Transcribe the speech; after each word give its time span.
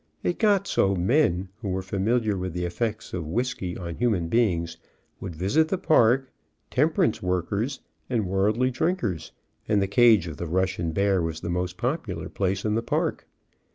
It 0.23 0.39
got 0.39 0.65
so 0.65 0.95
men 0.95 1.49
who 1.61 1.67
were 1.69 1.83
familiar 1.83 2.35
with 2.35 2.53
the 2.53 2.65
effects 2.65 3.13
of 3.13 3.27
whisky 3.27 3.77
on 3.77 3.97
human 3.97 4.29
beings 4.29 4.77
would 5.19 5.35
visit 5.35 5.67
the 5.67 5.77
park, 5.77 6.31
temperance 6.71 7.21
workers 7.21 7.81
and 8.09 8.25
worldly 8.25 8.71
drinkers, 8.71 9.31
and 9.69 9.79
the 9.79 9.85
cage 9.87 10.25
of 10.25 10.37
the 10.37 10.47
Russian 10.47 10.91
bear 10.91 11.21
was 11.21 11.41
the 11.41 11.51
most 11.51 11.77
popular 11.77 12.29
place 12.29 12.65
in 12.65 12.73
the 12.73 12.81
park. 12.81 13.27